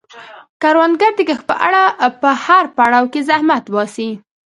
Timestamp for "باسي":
3.73-4.09